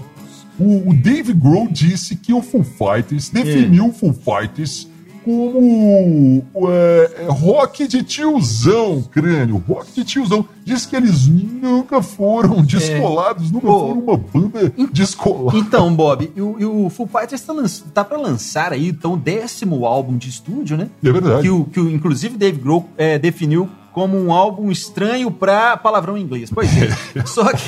O, 0.59 0.89
o 0.89 0.93
Dave 0.93 1.33
Grohl 1.33 1.67
disse 1.69 2.15
que 2.15 2.33
o 2.33 2.41
Foo 2.41 2.63
Fighters 2.63 3.29
definiu 3.29 3.87
o 3.87 3.93
Foo 3.93 4.13
Fighters 4.13 4.87
como 5.23 6.43
é, 6.67 7.11
é, 7.19 7.25
rock 7.29 7.87
de 7.87 8.01
tiozão, 8.03 9.03
crânio. 9.03 9.63
Rock 9.67 9.91
de 9.93 10.03
tiozão. 10.03 10.45
Diz 10.65 10.85
que 10.85 10.95
eles 10.95 11.27
nunca 11.27 12.01
foram 12.01 12.63
descolados, 12.63 13.51
nunca 13.51 13.67
Pô. 13.67 13.79
foram 13.79 13.99
uma 13.99 14.17
banda 14.17 14.73
descolada. 14.91 15.57
Então, 15.57 15.93
Bob, 15.93 16.31
e 16.35 16.41
o, 16.41 16.85
o 16.85 16.89
Full 16.89 17.07
Fighters 17.07 17.41
tá, 17.41 17.53
lanç- 17.53 17.83
tá 17.93 18.03
pra 18.03 18.17
lançar 18.17 18.73
aí, 18.73 18.89
então, 18.89 19.13
o 19.13 19.17
décimo 19.17 19.85
álbum 19.85 20.17
de 20.17 20.29
estúdio, 20.29 20.75
né? 20.75 20.89
É 21.03 21.11
verdade. 21.11 21.43
Que, 21.43 21.49
o, 21.49 21.65
que 21.65 21.79
o, 21.79 21.89
inclusive, 21.89 22.37
Dave 22.37 22.59
Grohl 22.59 22.89
é, 22.97 23.19
definiu 23.19 23.69
como 23.93 24.17
um 24.17 24.31
álbum 24.31 24.71
estranho 24.71 25.29
pra 25.29 25.77
palavrão 25.77 26.17
em 26.17 26.21
inglês. 26.21 26.49
Pois 26.53 26.69
é. 26.81 26.89
Só 27.25 27.45
que... 27.53 27.61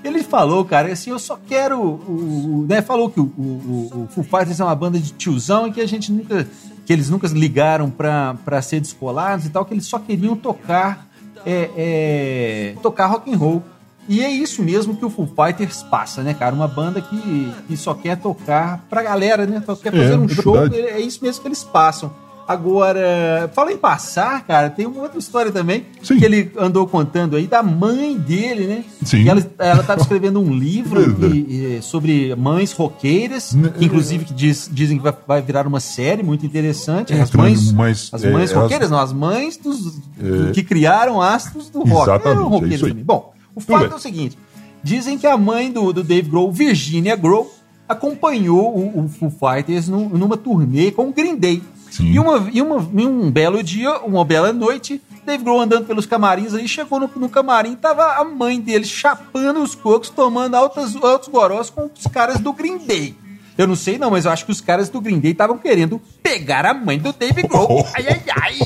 Ele 0.08 0.24
falou, 0.24 0.64
cara, 0.66 0.92
assim, 0.92 1.10
eu 1.12 1.20
só 1.20 1.38
quero. 1.48 1.80
O, 1.80 2.62
o- 2.62 2.66
né, 2.68 2.82
falou 2.82 3.10
que 3.10 3.20
o, 3.20 3.24
o, 3.24 4.04
o 4.04 4.08
Foo 4.14 4.24
Fighters 4.24 4.60
é 4.60 4.64
uma 4.64 4.76
banda 4.76 4.98
de 5.00 5.12
tiozão 5.14 5.68
e 5.68 5.72
que 5.72 5.82
a 5.82 5.88
gente 5.88 6.12
nunca. 6.12 6.48
que 6.86 6.94
eles 6.94 7.10
nunca 7.10 7.28
ligaram 7.28 7.90
pra, 7.90 8.36
pra 8.46 8.62
ser 8.62 8.80
descolados 8.80 9.46
e 9.46 9.50
tal, 9.50 9.66
que 9.66 9.74
eles 9.74 9.86
só 9.86 10.00
queriam 10.00 10.36
tocar. 10.36 11.08
é, 11.46 11.70
é, 11.78 12.76
tocar 12.82 13.08
rock 13.08 13.32
and 13.34 13.38
roll. 13.38 13.64
E 14.10 14.24
é 14.24 14.30
isso 14.32 14.64
mesmo 14.64 14.96
que 14.96 15.04
o 15.06 15.10
Foo 15.10 15.28
Fighters 15.28 15.84
passa, 15.84 16.24
né, 16.24 16.34
cara? 16.34 16.56
Uma 16.56 16.68
banda 16.68 17.02
que, 17.02 17.54
que 17.68 17.76
só 17.76 17.94
quer 17.94 18.16
tocar 18.18 18.86
pra 18.90 19.04
galera, 19.04 19.46
né? 19.46 19.62
Só 19.66 19.76
quer 19.76 19.94
É, 19.94 19.98
fazer 19.98 20.16
um 20.18 20.24
é 20.26 20.28
show, 20.30 20.54
verdade. 20.54 20.78
é 20.82 21.00
isso 21.02 21.20
mesmo 21.22 21.42
que 21.42 21.48
eles 21.50 21.64
passam. 21.64 22.10
Agora, 22.48 23.52
fala 23.54 23.74
em 23.74 23.78
passar, 23.78 24.46
cara, 24.46 24.70
tem 24.70 24.86
uma 24.86 25.02
outra 25.02 25.20
história 25.20 25.52
também 25.52 25.86
Sim. 26.02 26.18
que 26.18 26.24
ele 26.26 26.52
andou 26.58 26.88
contando 26.88 27.36
aí 27.36 27.46
da 27.46 27.62
mãe 27.62 28.18
dele, 28.18 28.68
né? 28.68 28.84
Sim. 29.04 29.24
Que 29.24 29.30
ela, 29.30 29.46
ela 29.60 29.84
tava 29.84 30.00
escrevendo 30.02 30.40
um 30.40 30.54
livro 30.54 31.02
sobre 31.84 32.34
mães 32.36 32.72
roqueiras, 32.72 33.54
Né, 33.54 33.70
que 33.78 33.86
inclusive 33.86 34.26
que 34.26 34.34
diz- 34.34 34.70
dizem 34.72 34.98
que 34.98 35.04
vai, 35.04 35.14
vai 35.28 35.42
virar 35.42 35.68
uma 35.68 35.80
série 35.80 36.24
muito 36.24 36.46
interessante. 36.46 37.14
É, 37.14 37.22
as 37.22 37.32
mães, 37.32 37.74
as 38.14 38.24
é, 38.24 38.32
mães 38.32 38.52
elas- 38.52 38.64
roqueiras, 38.64 38.90
não, 38.90 39.00
as 39.00 39.12
mães 39.12 39.58
dos, 39.58 39.98
É. 40.20 40.52
que 40.52 40.64
criaram 40.64 41.22
astros 41.22 41.70
do 41.70 41.80
rock. 41.80 42.10
Exatamente, 42.10 42.28
Eram 42.38 42.48
é 42.48 42.50
roqueiras 42.50 42.82
também. 42.82 43.04
Bom, 43.04 43.34
o 43.56 43.60
Tudo 43.60 43.72
fato 43.74 43.84
bem. 43.84 43.92
é 43.92 43.96
o 43.96 44.00
seguinte: 44.00 44.38
dizem 44.84 45.18
que 45.18 45.28
a 45.28 45.38
mãe 45.38 45.72
do, 45.72 45.92
do 45.92 46.04
Dave 46.04 46.30
Grohl, 46.30 46.52
Virginia 46.52 47.16
Grohl, 47.16 47.52
acompanhou 47.90 48.76
o, 48.78 49.06
o 49.06 49.08
Foo 49.10 49.30
Fighters 49.32 49.88
num- 49.88 50.10
numa 50.10 50.38
turnê 50.38 50.92
com 50.92 51.10
o 51.10 51.14
Green 51.14 51.36
Day. 51.36 51.62
Sim. 51.98 52.12
E, 52.12 52.20
uma, 52.20 52.48
e, 52.54 52.62
uma, 52.62 52.90
e 52.94 53.06
um 53.08 53.32
belo 53.32 53.64
dia, 53.64 53.98
uma 54.02 54.24
bela 54.24 54.54
noite, 54.54 55.02
Dave 55.26 55.44
Grohl 55.44 55.62
andando 55.62 55.86
pelos 55.86 56.06
camarins 56.06 56.54
aí, 56.54 56.68
chegou 56.68 57.00
no, 57.00 57.10
no 57.16 57.28
camarim, 57.28 57.76
tava 57.76 58.04
a 58.22 58.24
mãe 58.24 58.62
dele 58.62 58.86
chapando 58.86 59.64
os 59.64 59.74
cocos, 59.74 60.12
tomando 60.12 60.54
altas, 60.56 60.96
altos 60.96 61.28
gorós 61.28 61.72
com 61.72 61.90
os 61.98 62.06
caras 62.06 62.40
do 62.40 62.54
Green 62.54 62.78
Day. 62.78 63.16
Eu 63.58 63.66
não 63.66 63.76
sei 63.76 63.98
não, 63.98 64.12
mas 64.12 64.26
eu 64.26 64.32
acho 64.32 64.46
que 64.46 64.52
os 64.52 64.62
caras 64.62 64.90
do 64.90 65.02
Green 65.02 65.20
Day 65.20 65.32
estavam 65.32 65.58
querendo 65.58 66.00
pegar 66.22 66.68
a 66.68 66.74
mãe 66.76 67.00
do 67.00 67.12
Dave 67.12 67.42
Grohl. 67.42 67.84
Ai, 67.98 68.06
ai, 68.08 68.24
ai. 68.44 68.60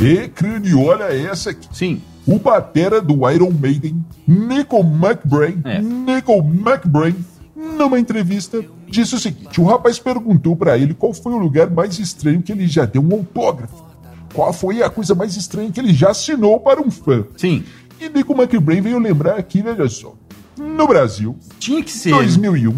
E 0.00 0.28
crânio, 0.28 0.82
olha 0.84 1.04
essa 1.12 1.50
aqui. 1.50 1.68
Sim. 1.72 2.00
O 2.26 2.38
batera 2.38 3.00
do 3.02 3.28
Iron 3.30 3.50
Maiden, 3.50 4.02
Nico 4.26 4.78
McBrain, 4.80 5.60
É. 5.64 5.80
Nico 5.80 6.32
McBrain, 6.38 7.16
numa 7.58 7.98
entrevista, 7.98 8.64
disse 8.86 9.16
o 9.16 9.18
seguinte: 9.18 9.60
o 9.60 9.64
rapaz 9.64 9.98
perguntou 9.98 10.54
pra 10.54 10.78
ele 10.78 10.94
qual 10.94 11.12
foi 11.12 11.32
o 11.32 11.38
lugar 11.38 11.68
mais 11.68 11.98
estranho 11.98 12.40
que 12.40 12.52
ele 12.52 12.68
já 12.68 12.84
deu 12.84 13.02
um 13.02 13.12
autógrafo. 13.12 13.84
Qual 14.32 14.52
foi 14.52 14.82
a 14.82 14.88
coisa 14.90 15.14
mais 15.14 15.36
estranha 15.36 15.72
que 15.72 15.80
ele 15.80 15.92
já 15.92 16.10
assinou 16.10 16.60
para 16.60 16.80
um 16.80 16.90
fã? 16.90 17.24
Sim. 17.36 17.64
E 18.00 18.08
Nico 18.08 18.32
McBrain 18.32 18.80
veio 18.80 18.98
lembrar 18.98 19.36
aqui, 19.36 19.62
veja 19.62 19.88
só. 19.88 20.14
No 20.56 20.86
Brasil, 20.86 21.36
Tinha 21.58 21.82
que 21.82 21.90
ser. 21.90 22.10
2001, 22.10 22.74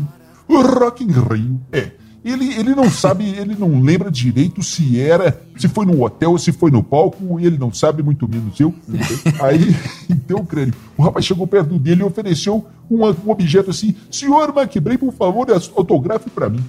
o 0.49 0.60
Rock 0.62 1.04
in 1.04 1.08
Rio. 1.08 1.60
É. 1.72 1.90
Ele, 2.24 2.52
ele 2.54 2.74
não 2.74 2.90
sabe, 2.90 3.24
ele 3.30 3.56
não 3.58 3.80
lembra 3.80 4.10
direito 4.10 4.62
se 4.62 5.00
era, 5.00 5.40
se 5.56 5.68
foi 5.68 5.86
no 5.86 6.02
hotel 6.04 6.32
ou 6.32 6.38
se 6.38 6.52
foi 6.52 6.70
no 6.70 6.82
palco, 6.82 7.40
ele 7.40 7.56
não 7.56 7.72
sabe, 7.72 8.02
muito 8.02 8.28
menos 8.28 8.58
eu. 8.60 8.74
Aí, 9.40 9.74
então, 10.08 10.44
crânio, 10.44 10.74
o 10.98 11.02
rapaz 11.02 11.24
chegou 11.24 11.46
perto 11.46 11.78
dele 11.78 12.02
e 12.02 12.04
ofereceu 12.04 12.66
um, 12.90 13.04
um 13.06 13.30
objeto 13.30 13.70
assim: 13.70 13.94
Senhor 14.10 14.52
McBrain, 14.54 14.98
por 14.98 15.12
favor, 15.14 15.46
autografe 15.76 16.28
pra 16.28 16.50
mim. 16.50 16.62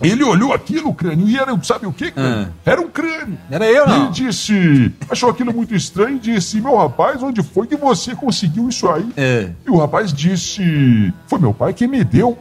Ele 0.00 0.24
olhou 0.24 0.52
aquilo, 0.52 0.92
crânio, 0.92 1.28
e 1.28 1.38
era, 1.38 1.56
sabe 1.62 1.86
o 1.86 1.92
que, 1.92 2.10
crânio? 2.10 2.52
Era 2.66 2.80
um 2.80 2.88
crânio. 2.88 3.38
Era 3.48 3.66
eu, 3.66 3.86
E 3.86 3.90
ele 3.90 3.98
não? 4.00 4.10
disse, 4.10 4.92
achou 5.08 5.30
aquilo 5.30 5.54
muito 5.54 5.76
estranho 5.76 6.16
e 6.16 6.18
disse: 6.18 6.60
Meu 6.60 6.76
rapaz, 6.76 7.22
onde 7.22 7.40
foi 7.40 7.68
que 7.68 7.76
você 7.76 8.12
conseguiu 8.16 8.68
isso 8.68 8.88
aí? 8.88 9.06
É. 9.16 9.50
E 9.64 9.70
o 9.70 9.76
rapaz 9.76 10.12
disse: 10.12 11.14
Foi 11.28 11.38
meu 11.38 11.54
pai 11.54 11.72
que 11.72 11.86
me 11.86 12.02
deu. 12.02 12.36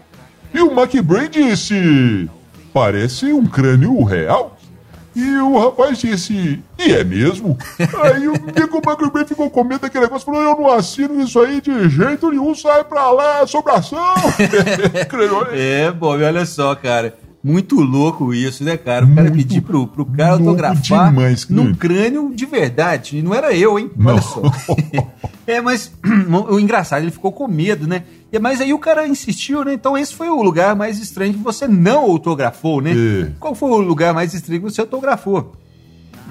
E 0.54 0.62
o 0.62 0.72
McBrain 0.72 1.30
disse: 1.30 2.30
Parece 2.74 3.32
um 3.34 3.46
crânio 3.46 4.04
real. 4.04 4.58
E 5.16 5.30
o 5.40 5.60
rapaz 5.60 5.98
disse: 5.98 6.62
E 6.80 6.92
é 6.94 7.04
mesmo? 7.04 7.58
aí 8.04 8.28
o 8.28 8.34
Nico 8.34 8.82
McBrain 8.86 9.26
ficou 9.26 9.50
com 9.50 9.64
medo 9.64 9.82
daquele 9.82 10.06
negócio 10.06 10.26
falou: 10.26 10.42
Eu 10.42 10.56
não 10.56 10.72
assino 10.72 11.22
isso 11.22 11.40
aí 11.40 11.60
de 11.60 11.90
jeito 11.90 12.30
nenhum, 12.30 12.56
sai 12.56 12.84
pra 12.84 13.12
lá, 13.12 13.46
sobração. 13.46 14.00
Crânio, 15.10 15.48
É, 15.52 15.92
Bob, 15.92 16.24
olha 16.24 16.46
só, 16.46 16.74
cara. 16.76 17.16
Muito 17.44 17.82
louco 17.82 18.36
isso, 18.36 18.64
né, 18.64 18.78
cara? 18.78 19.04
O 19.04 19.16
cara 19.16 19.30
Muito 19.30 19.36
pedir 19.36 19.62
pro, 19.62 19.88
pro 19.88 20.06
cara 20.06 20.34
autografar 20.34 21.10
demais, 21.10 21.50
num 21.50 21.74
crânio. 21.74 22.30
crânio 22.30 22.36
de 22.36 22.46
verdade. 22.46 23.18
E 23.18 23.24
não 23.24 23.34
era 23.34 23.52
eu, 23.52 23.80
hein? 23.80 23.90
Não. 23.98 24.14
Olha 24.14 24.22
só. 24.22 24.42
é, 25.48 25.60
mas 25.60 25.92
o 26.50 26.60
engraçado, 26.60 27.02
ele 27.02 27.10
ficou 27.10 27.32
com 27.32 27.48
medo, 27.48 27.88
né? 27.88 28.04
E, 28.32 28.40
mas 28.40 28.62
aí 28.62 28.74
o 28.74 28.80
cara 28.80 29.08
insistiu, 29.08 29.66
né? 29.66 29.74
Então 29.74 29.98
esse 29.98 30.14
foi 30.16 30.30
o 30.30 30.42
lugar 30.42 30.76
mais 30.76 31.00
estranho 31.00 31.34
que 31.34 31.40
você 31.40 31.68
não 31.68 32.00
autografou, 32.04 32.82
né? 32.82 32.92
É. 32.92 33.32
Qual 33.40 33.54
foi 33.54 33.70
o 33.72 33.78
lugar 33.78 34.14
mais 34.14 34.34
estranho 34.34 34.62
que 34.62 34.72
você 34.72 34.82
autografou? 34.82 35.54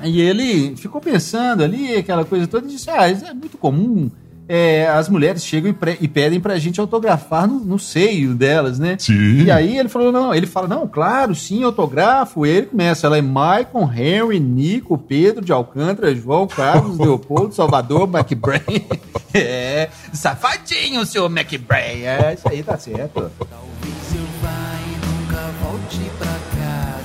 E 0.02 0.20
ele 0.20 0.74
ficou 0.76 1.00
pensando 1.00 1.62
ali, 1.62 1.94
aquela 1.94 2.24
coisa 2.24 2.46
toda, 2.46 2.66
e 2.66 2.70
disse: 2.70 2.88
Ah, 2.88 3.10
isso 3.10 3.26
é 3.26 3.34
muito 3.34 3.58
comum. 3.58 4.10
É, 4.52 4.88
as 4.88 5.08
mulheres 5.08 5.44
chegam 5.44 5.70
e, 5.70 5.72
pre- 5.72 5.96
e 6.00 6.08
pedem 6.08 6.40
pra 6.40 6.58
gente 6.58 6.80
autografar 6.80 7.46
no, 7.46 7.60
no 7.60 7.78
seio 7.78 8.34
delas, 8.34 8.80
né? 8.80 8.96
Sim. 8.98 9.44
E 9.44 9.50
aí 9.50 9.78
ele 9.78 9.88
falou: 9.88 10.10
não, 10.10 10.34
ele 10.34 10.46
fala, 10.46 10.66
não, 10.66 10.88
claro, 10.88 11.36
sim, 11.36 11.62
autógrafo. 11.62 12.44
Ele 12.44 12.66
começa, 12.66 13.06
ela 13.06 13.16
é 13.16 13.22
Maicon, 13.22 13.88
Henry, 13.92 14.40
Nico, 14.40 14.98
Pedro 14.98 15.44
de 15.44 15.52
Alcântara, 15.52 16.12
João, 16.16 16.48
Carlos, 16.48 16.98
Leopoldo, 17.00 17.54
Salvador, 17.54 18.08
McBrain. 18.12 18.60
é, 19.32 19.88
safadinho, 20.12 21.06
seu 21.06 21.26
McBrain. 21.26 22.02
É, 22.02 22.34
isso 22.36 22.48
aí 22.48 22.62
tá 22.64 22.76
certo. 22.76 23.30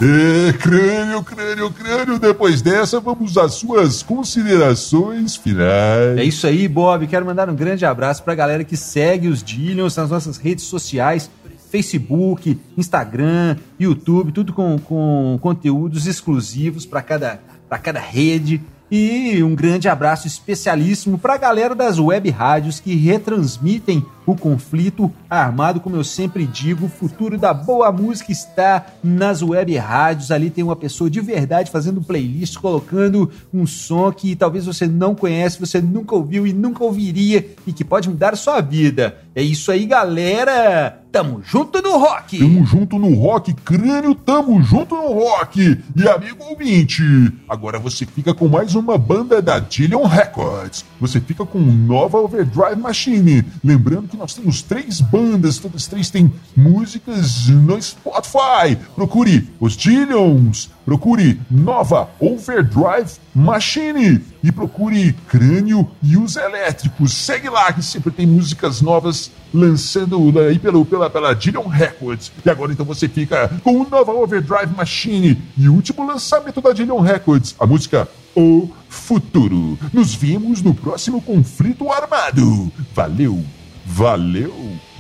É, 0.01 0.51
crânio, 0.53 1.23
crânio, 1.23 1.71
crânio. 1.71 2.19
Depois 2.19 2.61
dessa, 2.61 2.99
vamos 2.99 3.37
às 3.37 3.53
suas 3.53 4.03
considerações 4.03 5.35
finais. 5.35 6.17
É 6.17 6.23
isso 6.23 6.45
aí, 6.45 6.67
Bob. 6.67 7.07
Quero 7.07 7.25
mandar 7.25 7.49
um 7.49 7.55
grande 7.55 7.85
abraço 7.85 8.23
pra 8.23 8.35
galera 8.35 8.63
que 8.63 8.75
segue 8.75 9.27
os 9.27 9.41
Dillions 9.41 9.95
nas 9.95 10.09
nossas 10.09 10.37
redes 10.37 10.65
sociais. 10.65 11.29
Facebook, 11.71 12.59
Instagram, 12.77 13.57
YouTube, 13.79 14.31
tudo 14.31 14.53
com, 14.53 14.77
com 14.79 15.37
conteúdos 15.41 16.07
exclusivos 16.07 16.85
para 16.85 17.01
cada, 17.01 17.39
cada 17.81 17.99
rede. 17.99 18.61
E 18.89 19.41
um 19.43 19.55
grande 19.55 19.89
abraço 19.89 20.27
especialíssimo 20.27 21.17
para 21.17 21.33
a 21.33 21.37
galera 21.37 21.73
das 21.73 21.99
web 21.99 22.29
rádios 22.29 22.79
que 22.79 22.95
retransmitem 22.95 24.05
o 24.25 24.35
conflito 24.35 25.11
armado. 25.29 25.79
Como 25.79 25.95
eu 25.95 26.03
sempre 26.03 26.45
digo, 26.45 26.85
o 26.85 26.89
futuro 26.89 27.37
da 27.37 27.53
boa 27.53 27.91
música 27.91 28.31
está 28.31 28.85
nas 29.03 29.41
web 29.41 29.75
rádios. 29.77 30.31
Ali 30.31 30.49
tem 30.49 30.63
uma 30.63 30.75
pessoa 30.75 31.09
de 31.09 31.21
verdade 31.21 31.71
fazendo 31.71 32.01
playlist, 32.01 32.57
colocando 32.57 33.31
um 33.53 33.65
som 33.65 34.11
que 34.11 34.35
talvez 34.35 34.65
você 34.65 34.87
não 34.87 35.15
conhece, 35.15 35.59
você 35.59 35.81
nunca 35.81 36.15
ouviu 36.15 36.45
e 36.45 36.53
nunca 36.53 36.83
ouviria 36.83 37.45
e 37.65 37.73
que 37.73 37.83
pode 37.83 38.09
mudar 38.09 38.33
a 38.33 38.37
sua 38.37 38.61
vida. 38.61 39.17
É 39.35 39.41
isso 39.41 39.71
aí, 39.71 39.85
galera! 39.85 41.01
Tamo 41.11 41.41
junto 41.43 41.81
no 41.81 41.97
rock! 41.97 42.39
Tamo 42.39 42.65
junto 42.65 42.99
no 42.99 43.15
rock, 43.15 43.53
crânio, 43.53 44.13
tamo 44.13 44.61
junto 44.61 44.95
no 44.95 45.13
rock. 45.13 45.77
E 45.95 46.09
amigo 46.09 46.43
ouvinte, 46.43 47.03
agora 47.47 47.79
você 47.79 48.05
fica 48.05 48.33
com 48.33 48.47
mais 48.47 48.75
uma 48.75 48.97
banda 48.97 49.41
da 49.41 49.59
Dillion 49.59 50.03
Records. 50.03 50.85
Você 50.99 51.21
fica 51.21 51.45
com 51.45 51.59
Nova 51.59 52.17
Overdrive 52.17 52.75
Machine. 52.75 53.45
Lembrando 53.63 54.07
que 54.07 54.14
nós 54.15 54.33
temos 54.33 54.61
três 54.61 55.01
bandas, 55.01 55.59
todas 55.59 55.87
três 55.87 56.09
têm 56.09 56.33
músicas 56.55 57.47
no 57.47 57.81
Spotify. 57.81 58.75
Procure 58.95 59.49
os 59.59 59.75
Dillions, 59.75 60.69
procure 60.85 61.39
Nova 61.49 62.09
Overdrive 62.19 63.11
Machine 63.33 64.21
e 64.43 64.51
procure 64.51 65.13
Crânio 65.27 65.89
e 66.01 66.17
os 66.17 66.35
Elétricos. 66.35 67.13
Segue 67.13 67.49
lá 67.49 67.73
que 67.73 67.83
sempre 67.83 68.11
tem 68.11 68.25
músicas 68.25 68.81
novas 68.81 69.31
lançando 69.53 70.37
aí 70.39 70.59
pelo, 70.59 70.85
pela, 70.85 71.09
pela 71.09 71.33
Dillion 71.33 71.67
Records. 71.67 72.31
E 72.45 72.49
agora 72.49 72.71
então 72.71 72.85
você 72.85 73.07
fica 73.07 73.49
com 73.63 73.81
o 73.81 73.89
Nova 73.89 74.11
Overdrive 74.11 74.75
Machine 74.75 75.41
e 75.57 75.67
o 75.67 75.73
último 75.73 76.05
lançamento 76.05 76.61
da 76.61 76.71
Dillion 76.71 76.99
Records, 76.99 77.55
a 77.59 77.65
música 77.65 78.07
O 78.35 78.69
Futuro. 78.89 79.77
Nos 79.91 80.15
vemos 80.15 80.61
no 80.61 80.73
próximo 80.73 81.21
conflito 81.21 81.91
armado. 81.91 82.71
Valeu, 82.93 83.43
valeu, 83.85 84.51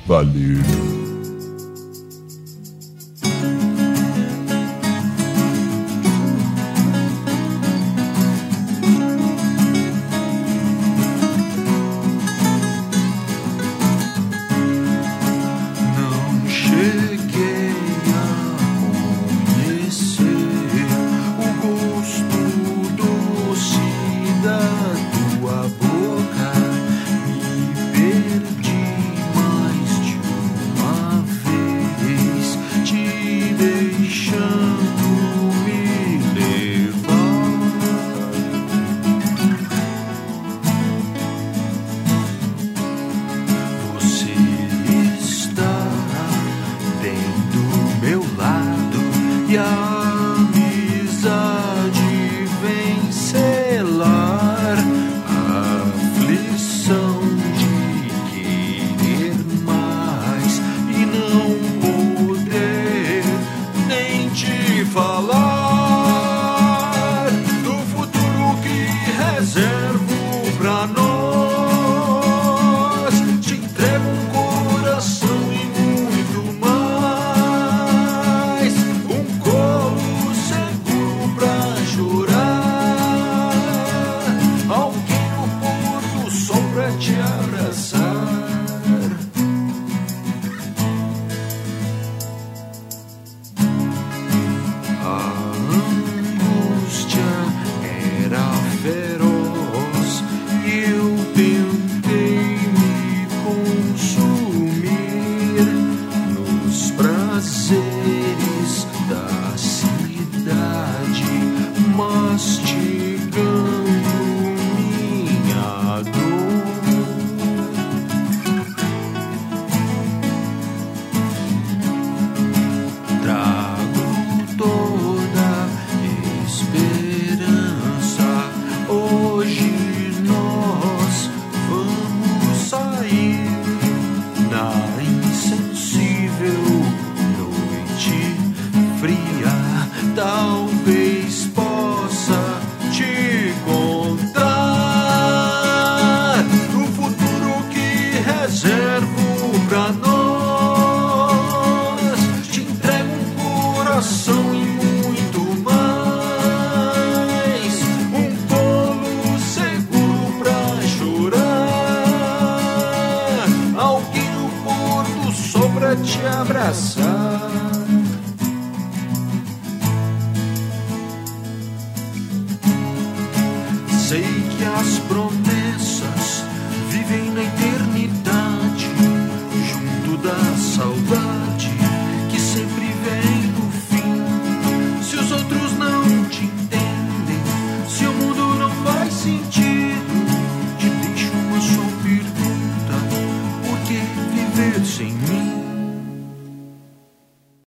valeu. 0.05 1.14